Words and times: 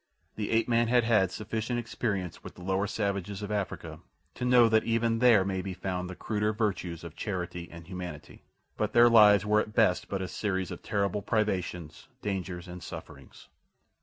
The 0.35 0.49
ape 0.49 0.67
man 0.67 0.87
had 0.87 1.03
had 1.03 1.29
sufficient 1.31 1.77
experience 1.77 2.43
with 2.43 2.55
the 2.55 2.63
lower 2.63 2.87
savages 2.87 3.43
of 3.43 3.51
Africa 3.51 3.99
to 4.33 4.43
know 4.43 4.67
that 4.67 4.83
even 4.83 5.19
there 5.19 5.45
may 5.45 5.61
be 5.61 5.75
found 5.75 6.09
the 6.09 6.15
cruder 6.15 6.51
virtues 6.53 7.03
of 7.03 7.15
charity 7.15 7.69
and 7.71 7.85
humanity; 7.85 8.41
but 8.77 8.93
their 8.93 9.09
lives 9.09 9.45
were 9.45 9.59
at 9.61 9.75
best 9.75 10.09
but 10.09 10.23
a 10.23 10.27
series 10.27 10.71
of 10.71 10.81
terrible 10.81 11.21
privations, 11.21 12.07
dangers, 12.19 12.67
and 12.67 12.81
sufferings. 12.81 13.47